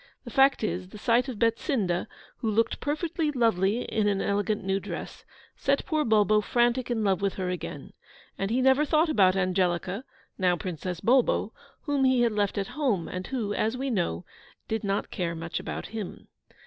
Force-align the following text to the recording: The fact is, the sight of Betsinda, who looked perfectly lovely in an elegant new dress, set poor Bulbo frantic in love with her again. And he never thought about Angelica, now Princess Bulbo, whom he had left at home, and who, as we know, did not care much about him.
The 0.23 0.31
fact 0.31 0.63
is, 0.63 0.89
the 0.89 0.97
sight 0.97 1.29
of 1.29 1.37
Betsinda, 1.37 2.07
who 2.37 2.49
looked 2.49 2.79
perfectly 2.79 3.29
lovely 3.29 3.83
in 3.83 4.07
an 4.07 4.19
elegant 4.19 4.63
new 4.63 4.79
dress, 4.79 5.23
set 5.55 5.85
poor 5.85 6.03
Bulbo 6.03 6.41
frantic 6.41 6.89
in 6.89 7.03
love 7.03 7.21
with 7.21 7.35
her 7.35 7.51
again. 7.51 7.93
And 8.35 8.49
he 8.49 8.63
never 8.63 8.83
thought 8.83 9.09
about 9.09 9.35
Angelica, 9.35 10.03
now 10.39 10.55
Princess 10.55 11.01
Bulbo, 11.01 11.53
whom 11.81 12.03
he 12.03 12.21
had 12.21 12.31
left 12.31 12.57
at 12.57 12.69
home, 12.69 13.07
and 13.07 13.27
who, 13.27 13.53
as 13.53 13.77
we 13.77 13.91
know, 13.91 14.25
did 14.67 14.83
not 14.83 15.11
care 15.11 15.35
much 15.35 15.59
about 15.59 15.85
him. 15.89 16.29